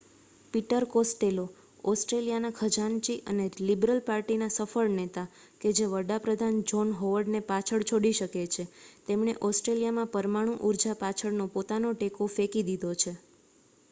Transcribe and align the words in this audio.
Peter 0.53 0.83
Costello 0.91 1.41
ઓસ્ટ્રેલિયાના 1.83 2.51
ખજાનચી 2.59 3.17
અને 3.27 3.45
લિબરલ 3.61 4.01
પાર્ટીના 4.07 4.49
સફળ 4.55 4.95
નેતા 4.95 5.25
કે 5.61 5.75
જે 5.75 5.89
વડા 5.91 6.17
પ્રધાન 6.25 6.57
જ્હોન 6.65 6.95
હોવર્ડ 6.97 7.31
ને 7.35 7.43
પાછળ 7.47 7.87
છોડી 7.87 8.15
શકે 8.15 8.47
છે 8.51 8.67
તેમણે 9.07 9.39
ઓસ્ટ્રેલિયામાં 9.43 10.13
પરમાણુ 10.13 10.57
ઉર્જા 10.67 10.99
પાછળનો 10.99 11.51
પોતાનો 11.53 11.93
ટેકો 11.95 12.33
ફેંકી 12.35 12.67
દીધો 12.67 12.99
છે 12.99 13.15